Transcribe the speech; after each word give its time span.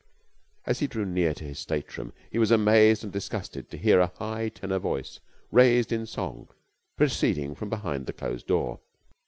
As 0.65 0.79
he 0.79 0.87
drew 0.87 1.05
near 1.05 1.35
to 1.35 1.43
his 1.43 1.59
stateroom, 1.59 2.11
he 2.31 2.39
was 2.39 2.49
amazed 2.49 3.03
and 3.03 3.13
disgusted 3.13 3.69
to 3.69 3.77
hear 3.77 3.99
a 3.99 4.11
high 4.17 4.49
tenor 4.49 4.79
voice 4.79 5.19
raised 5.51 5.91
in 5.91 6.07
song 6.07 6.47
proceeding 6.97 7.53
from 7.53 7.69
behind 7.69 8.07
the 8.07 8.13
closed 8.13 8.47
door. 8.47 8.79